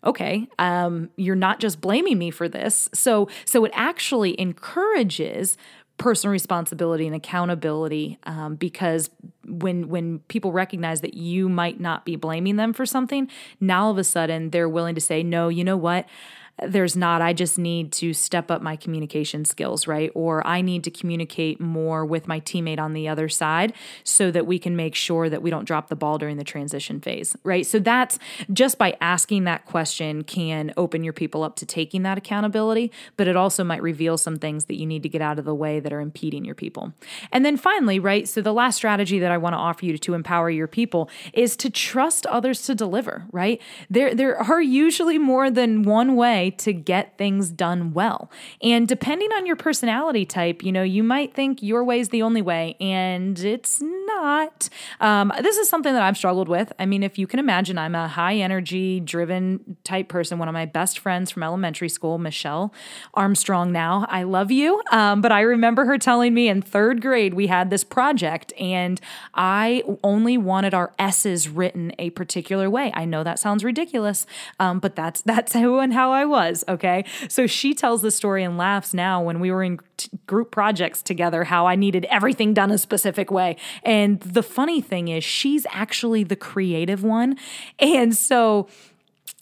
[0.04, 5.56] okay um, you're not just blaming me for this so so it actually encourages
[6.02, 9.08] personal responsibility and accountability um, because
[9.46, 13.28] when when people recognize that you might not be blaming them for something
[13.60, 16.04] now all of a sudden they're willing to say no you know what
[16.66, 17.22] there's not.
[17.22, 20.10] I just need to step up my communication skills, right?
[20.14, 23.72] Or I need to communicate more with my teammate on the other side
[24.04, 27.00] so that we can make sure that we don't drop the ball during the transition
[27.00, 27.66] phase, right?
[27.66, 28.18] So that's
[28.52, 33.28] just by asking that question can open your people up to taking that accountability, but
[33.28, 35.80] it also might reveal some things that you need to get out of the way
[35.80, 36.92] that are impeding your people.
[37.30, 38.28] And then finally, right?
[38.28, 41.10] So the last strategy that I want to offer you to, to empower your people
[41.32, 43.60] is to trust others to deliver, right?
[43.90, 48.30] There there are usually more than one way to get things done well.
[48.60, 52.22] And depending on your personality type, you know, you might think your way is the
[52.22, 54.68] only way, and it's not.
[55.00, 56.72] Um, this is something that I've struggled with.
[56.78, 60.38] I mean, if you can imagine, I'm a high energy, driven type person.
[60.38, 62.72] One of my best friends from elementary school, Michelle
[63.14, 64.82] Armstrong, now, I love you.
[64.90, 69.00] Um, but I remember her telling me in third grade, we had this project, and
[69.34, 72.92] I only wanted our S's written a particular way.
[72.94, 74.26] I know that sounds ridiculous,
[74.58, 76.64] um, but that's that's who and how I was.
[76.66, 80.50] Okay, so she tells the story and laughs now when we were in t- group
[80.50, 83.56] projects together how I needed everything done a specific way.
[83.84, 87.36] And the funny thing is, she's actually the creative one,
[87.78, 88.66] and so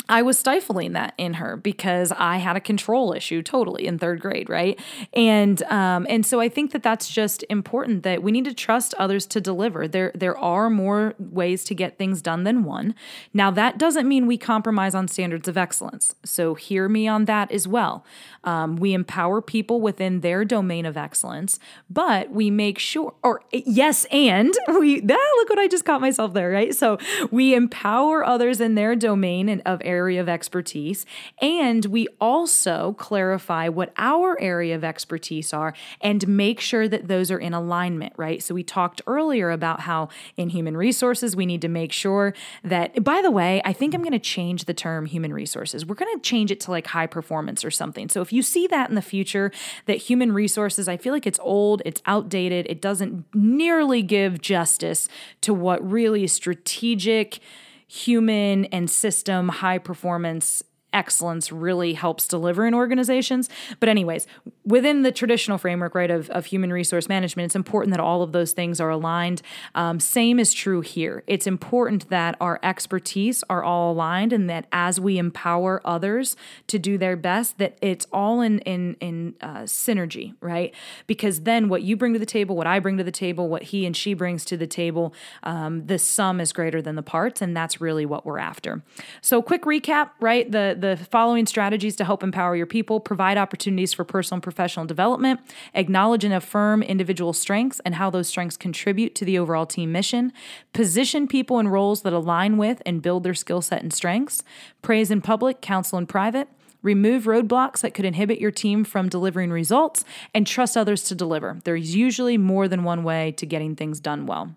[0.08, 4.20] I was stifling that in her because I had a control issue totally in third
[4.20, 4.78] grade, right?
[5.12, 8.94] And um, and so I think that that's just important that we need to trust
[8.94, 9.86] others to deliver.
[9.86, 12.94] There there are more ways to get things done than one.
[13.32, 16.14] Now that doesn't mean we compromise on standards of excellence.
[16.24, 18.04] So hear me on that as well.
[18.42, 21.58] Um, we empower people within their domain of excellence,
[21.88, 26.32] but we make sure, or yes, and we ah, look what I just caught myself
[26.32, 26.74] there, right?
[26.74, 26.98] So
[27.30, 31.04] we empower others in their domain and of area area of expertise.
[31.42, 37.30] And we also clarify what our area of expertise are and make sure that those
[37.30, 38.42] are in alignment, right?
[38.42, 42.32] So we talked earlier about how in human resources, we need to make sure
[42.64, 45.84] that, by the way, I think I'm going to change the term human resources.
[45.84, 48.08] We're going to change it to like high performance or something.
[48.08, 49.52] So if you see that in the future,
[49.84, 55.08] that human resources, I feel like it's old, it's outdated, it doesn't nearly give justice
[55.42, 57.40] to what really strategic
[57.90, 63.48] human and system high performance excellence really helps deliver in organizations.
[63.80, 64.28] But, anyways,
[64.70, 68.32] within the traditional framework, right, of, of human resource management, it's important that all of
[68.32, 69.42] those things are aligned.
[69.74, 71.24] Um, same is true here.
[71.26, 76.36] It's important that our expertise are all aligned and that as we empower others
[76.68, 80.72] to do their best, that it's all in, in, in uh, synergy, right?
[81.06, 83.64] Because then what you bring to the table, what I bring to the table, what
[83.64, 87.42] he and she brings to the table, um, the sum is greater than the parts.
[87.42, 88.82] And that's really what we're after.
[89.20, 90.50] So, quick recap, right?
[90.50, 94.59] The the following strategies to help empower your people, provide opportunities for personal and professional
[94.68, 95.40] development,
[95.74, 100.32] acknowledge and affirm individual strengths and how those strengths contribute to the overall team mission,
[100.72, 104.42] position people in roles that align with and build their skill set and strengths,
[104.82, 106.48] praise in public, counsel in private,
[106.82, 111.60] remove roadblocks that could inhibit your team from delivering results, and trust others to deliver.
[111.64, 114.56] There's usually more than one way to getting things done well.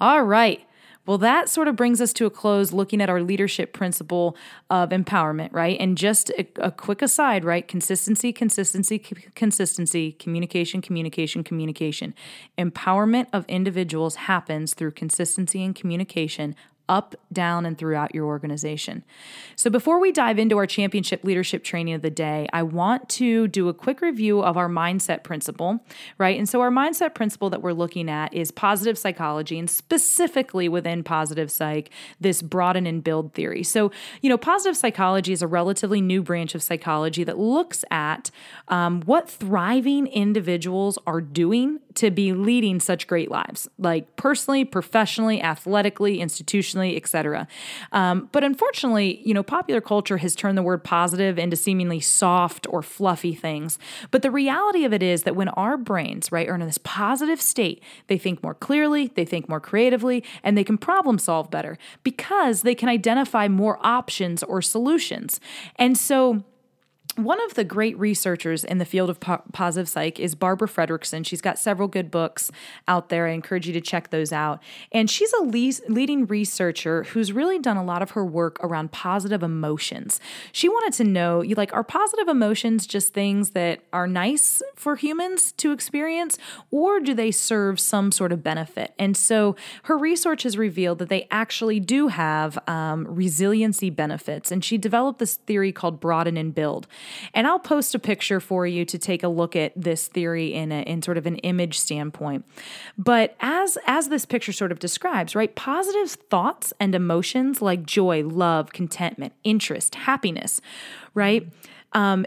[0.00, 0.62] All right.
[1.06, 4.36] Well, that sort of brings us to a close looking at our leadership principle
[4.68, 5.76] of empowerment, right?
[5.80, 7.66] And just a, a quick aside, right?
[7.66, 8.98] Consistency, consistency,
[9.34, 12.14] consistency, communication, communication, communication.
[12.58, 16.54] Empowerment of individuals happens through consistency and communication
[16.90, 19.04] up, down, and throughout your organization.
[19.54, 23.46] So, before we dive into our championship leadership training of the day, I want to
[23.46, 25.80] do a quick review of our mindset principle,
[26.18, 26.36] right?
[26.36, 31.04] And so, our mindset principle that we're looking at is positive psychology, and specifically within
[31.04, 33.62] positive psych, this broaden and build theory.
[33.62, 38.32] So, you know, positive psychology is a relatively new branch of psychology that looks at
[38.66, 45.40] um, what thriving individuals are doing to be leading such great lives, like personally, professionally,
[45.40, 47.46] athletically, institutionally, etc.
[47.92, 52.66] Um, but unfortunately, you know, popular culture has turned the word positive into seemingly soft
[52.70, 53.78] or fluffy things.
[54.10, 57.40] But the reality of it is that when our brains, right, are in this positive
[57.40, 61.78] state, they think more clearly, they think more creatively, and they can problem solve better
[62.02, 65.40] because they can identify more options or solutions.
[65.76, 66.44] And so,
[67.24, 71.26] one of the great researchers in the field of po- positive psych is Barbara Fredrickson.
[71.26, 72.50] She's got several good books
[72.88, 73.26] out there.
[73.26, 74.62] I encourage you to check those out.
[74.92, 78.92] And she's a le- leading researcher who's really done a lot of her work around
[78.92, 80.20] positive emotions.
[80.52, 84.96] She wanted to know, you like, are positive emotions just things that are nice for
[84.96, 86.38] humans to experience,
[86.70, 88.94] or do they serve some sort of benefit?
[88.98, 94.50] And so her research has revealed that they actually do have um, resiliency benefits.
[94.50, 96.86] And she developed this theory called broaden and build.
[97.34, 100.72] And I'll post a picture for you to take a look at this theory in
[100.72, 102.44] a, in sort of an image standpoint.
[102.98, 105.54] But as as this picture sort of describes, right?
[105.54, 110.60] Positive thoughts and emotions like joy, love, contentment, interest, happiness,
[111.14, 111.48] right?
[111.92, 112.26] Um,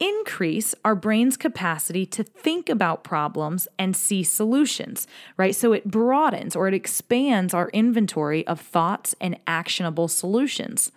[0.00, 5.54] increase our brain's capacity to think about problems and see solutions, right?
[5.54, 10.90] So it broadens or it expands our inventory of thoughts and actionable solutions.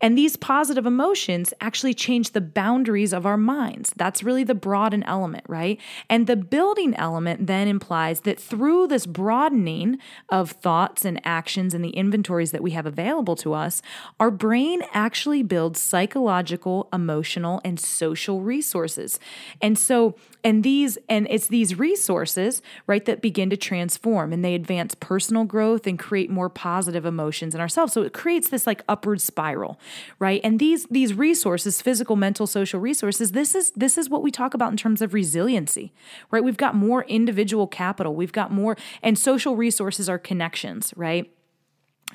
[0.00, 3.92] And these positive emotions actually change the boundaries of our minds.
[3.96, 5.80] That's really the broaden element, right?
[6.08, 11.84] And the building element then implies that through this broadening of thoughts and actions and
[11.84, 13.82] the inventories that we have available to us,
[14.20, 19.18] our brain actually builds psychological, emotional, and social resources.
[19.60, 20.14] And so,
[20.48, 25.44] and these, and it's these resources, right, that begin to transform and they advance personal
[25.44, 27.92] growth and create more positive emotions in ourselves.
[27.92, 29.78] So it creates this like upward spiral,
[30.18, 30.40] right?
[30.42, 34.54] And these these resources, physical, mental, social resources, this is this is what we talk
[34.54, 35.92] about in terms of resiliency,
[36.30, 36.42] right?
[36.42, 41.30] We've got more individual capital, we've got more, and social resources are connections, right?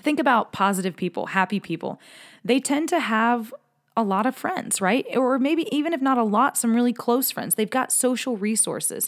[0.01, 2.01] Think about positive people, happy people.
[2.43, 3.53] They tend to have
[3.95, 5.05] a lot of friends, right?
[5.15, 7.55] Or maybe even if not a lot, some really close friends.
[7.55, 9.07] They've got social resources.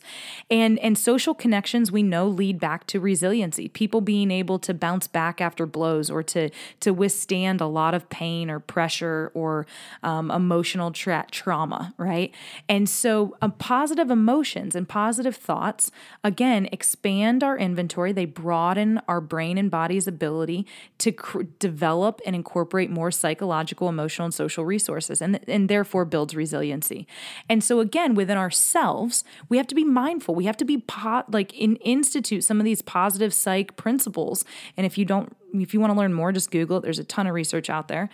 [0.52, 3.68] And and social connections we know lead back to resiliency.
[3.68, 8.10] People being able to bounce back after blows or to to withstand a lot of
[8.10, 9.66] pain or pressure or
[10.04, 12.32] um, emotional tra- trauma, right?
[12.70, 15.90] And so um, positive emotions and positive thoughts
[16.24, 18.12] again expand our inventory.
[18.12, 20.68] They broaden our brain and body's ability
[21.00, 26.06] to cr- develop and incorporate more psychological, emotional, and social resources resources and, and therefore
[26.06, 27.08] builds resiliency.
[27.52, 30.36] And so again, within ourselves, we have to be mindful.
[30.36, 34.38] We have to be pot like in institute some of these positive psych principles.
[34.76, 36.82] And if you don't, if you want to learn more, just Google it.
[36.82, 38.10] There's a ton of research out there.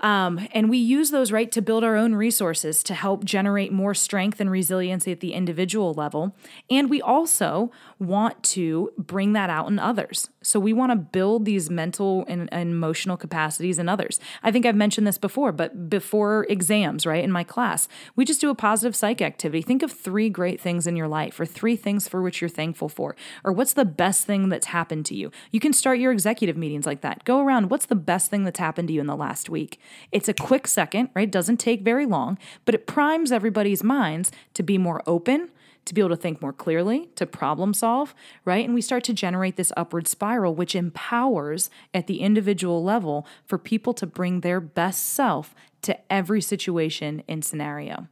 [0.00, 3.94] Um, and we use those, right, to build our own resources to help generate more
[3.94, 6.36] strength and resiliency at the individual level.
[6.70, 10.30] And we also want to bring that out in others.
[10.40, 14.20] So we want to build these mental and, and, emotional capacities in others.
[14.42, 18.40] I think I've mentioned this before, but before exams, right, in my class, we just
[18.40, 19.62] do a positive psych activity.
[19.62, 22.88] Think of three great things in your life or three things for which you're thankful
[22.88, 25.32] for, or what's the best thing that's happened to you.
[25.50, 27.24] You can start your executive meetings like that.
[27.24, 29.80] Go around, what's the best thing that's happened to you in the last week?
[30.12, 31.30] It's a quick second, right?
[31.30, 35.50] Doesn't take very long, but it primes everybody's minds to be more open,
[35.84, 38.14] to be able to think more clearly, to problem solve,
[38.44, 38.64] right?
[38.64, 43.58] And we start to generate this upward spiral, which empowers at the individual level for
[43.58, 48.08] people to bring their best self to every situation and scenario.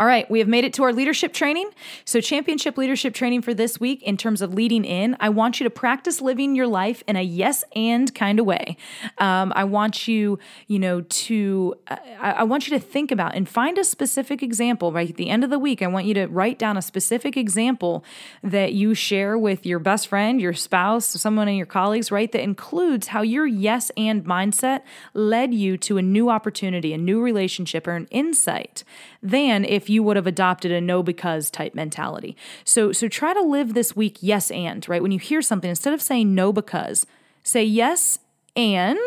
[0.00, 1.68] All right, we have made it to our leadership training.
[2.06, 5.64] So, championship leadership training for this week in terms of leading in, I want you
[5.64, 8.78] to practice living your life in a yes and kind of way.
[9.18, 10.38] Um, I want you,
[10.68, 14.90] you know, to, uh, I want you to think about and find a specific example,
[14.90, 15.10] right?
[15.10, 18.02] At the end of the week, I want you to write down a specific example
[18.42, 22.32] that you share with your best friend, your spouse, someone in your colleagues, right?
[22.32, 24.80] That includes how your yes and mindset
[25.12, 28.82] led you to a new opportunity, a new relationship, or an insight
[29.22, 32.36] than if you would have adopted a no because type mentality.
[32.64, 35.02] So so try to live this week yes and, right?
[35.02, 37.06] When you hear something instead of saying no because,
[37.42, 38.18] say yes
[38.56, 38.98] and,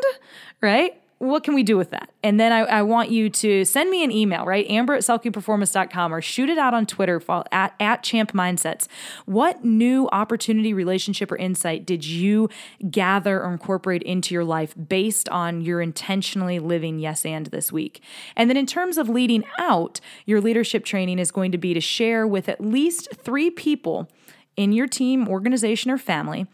[0.61, 1.02] right?
[1.23, 2.09] What can we do with that?
[2.21, 4.69] And then I, I, want you to send me an email, right?
[4.69, 7.21] Amber at selkingperformance.com or shoot it out on Twitter
[7.51, 8.87] at, at Champ Mindsets.
[9.25, 12.49] What new opportunity, relationship, or insight did you
[12.91, 18.01] gather or incorporate into your life based on your intentionally living yes and this week?
[18.35, 21.81] And then in terms of leading out, your leadership training is going to be to
[21.81, 24.09] share with at least three people
[24.57, 26.47] in your team, organization, or family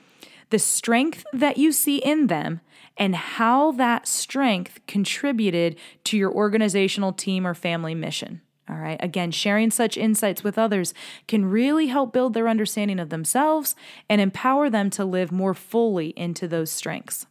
[0.49, 2.61] the strength that you see in them
[2.99, 8.41] and how that strength contributed to your organizational team or family mission.
[8.69, 8.99] All right.
[8.99, 10.93] Again, sharing such insights with others
[11.27, 13.73] can really help build their understanding of themselves
[14.07, 17.25] and empower them to live more fully into those strengths.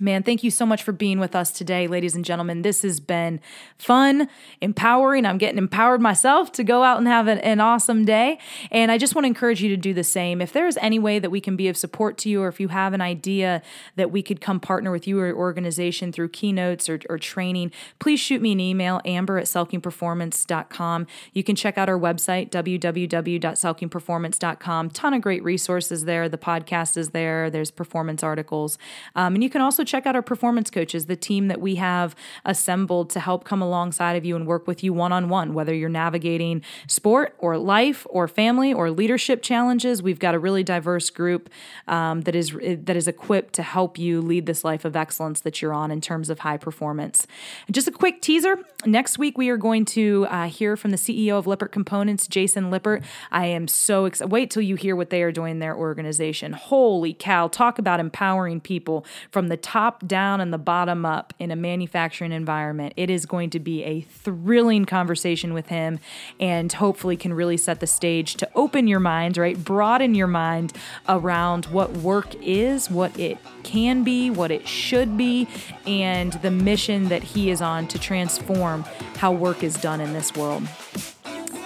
[0.00, 2.62] Man, thank you so much for being with us today, ladies and gentlemen.
[2.62, 3.38] This has been
[3.78, 4.28] fun,
[4.60, 5.24] empowering.
[5.24, 8.40] I'm getting empowered myself to go out and have an, an, awesome day.
[8.72, 10.40] And I just want to encourage you to do the same.
[10.40, 12.66] If there's any way that we can be of support to you, or if you
[12.68, 13.62] have an idea
[13.94, 17.70] that we could come partner with you or your organization through keynotes or, or training,
[18.00, 21.06] please shoot me an email, amber at selkingperformance.com.
[21.32, 24.90] You can check out our website, www.selkingperformance.com.
[24.90, 26.28] Ton of great resources there.
[26.28, 28.76] The podcast is there, there's performance articles.
[29.14, 32.14] Um, and you can also check out our performance coaches, the team that we have
[32.44, 35.74] assembled to help come alongside of you and work with you one on one, whether
[35.74, 40.02] you're navigating sport or life or family or leadership challenges.
[40.02, 41.50] We've got a really diverse group
[41.88, 45.62] um, that is that is equipped to help you lead this life of excellence that
[45.62, 47.26] you're on in terms of high performance.
[47.70, 51.38] just a quick teaser: next week we are going to uh, hear from the CEO
[51.38, 53.02] of Lippert Components, Jason Lippert.
[53.30, 54.30] I am so excited.
[54.30, 56.52] Wait till you hear what they are doing in their organization.
[56.52, 57.48] Holy cow!
[57.48, 62.30] Talk about empowering people from the top down and the bottom up in a manufacturing
[62.30, 62.94] environment.
[62.96, 65.98] It is going to be a thrilling conversation with him
[66.38, 69.58] and hopefully can really set the stage to open your mind, right?
[69.58, 70.74] Broaden your mind
[71.08, 75.48] around what work is, what it can be, what it should be,
[75.88, 78.84] and the mission that he is on to transform
[79.16, 80.62] how work is done in this world.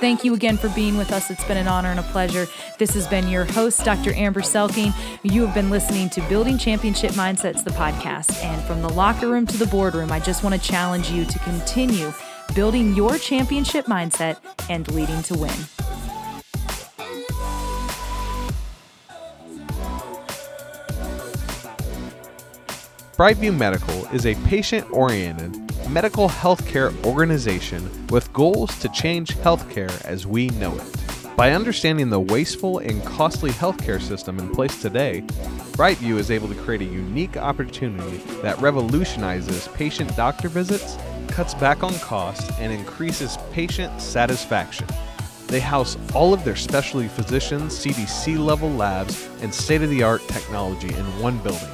[0.01, 1.29] Thank you again for being with us.
[1.29, 2.47] It's been an honor and a pleasure.
[2.79, 4.13] This has been your host, Dr.
[4.15, 4.95] Amber Selking.
[5.25, 8.41] You have been listening to Building Championship Mindsets, the podcast.
[8.45, 11.39] And from the locker room to the boardroom, I just want to challenge you to
[11.41, 12.13] continue
[12.55, 14.37] building your championship mindset
[14.71, 15.51] and leading to win.
[23.17, 30.27] Brightview Medical is a patient oriented medical healthcare organization with goals to change healthcare as
[30.27, 31.37] we know it.
[31.37, 35.23] By understanding the wasteful and costly healthcare system in place today,
[35.73, 40.99] Brightview is able to create a unique opportunity that revolutionizes patient doctor visits,
[41.29, 44.89] cuts back on costs, and increases patient satisfaction.
[45.47, 50.27] They house all of their specialty physicians, CDC level labs, and state of the art
[50.29, 51.69] technology in one building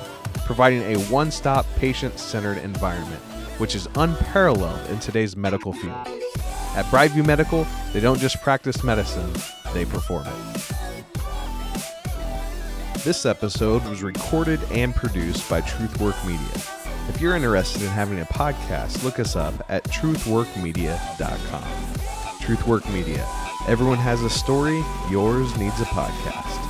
[0.44, 3.22] providing a one stop patient centered environment,
[3.58, 6.06] which is unparalleled in today's medical field.
[6.76, 9.32] At Brightview Medical, they don't just practice medicine,
[9.72, 10.74] they perform it.
[13.04, 16.48] This episode was recorded and produced by Truthwork Media.
[17.08, 21.62] If you're interested in having a podcast, look us up at truthworkmedia.com.
[22.40, 23.26] Truthwork Media.
[23.68, 26.63] Everyone has a story, yours needs a podcast.